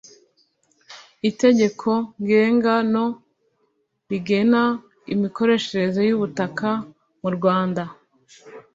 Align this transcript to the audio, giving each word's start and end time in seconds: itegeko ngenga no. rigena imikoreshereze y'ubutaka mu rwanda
itegeko 1.29 1.89
ngenga 2.21 2.73
no. 2.93 3.05
rigena 4.09 4.63
imikoreshereze 5.13 6.01
y'ubutaka 6.09 6.69
mu 7.21 7.29
rwanda 7.35 7.83